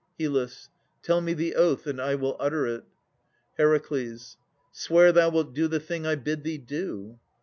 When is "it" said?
2.65-2.85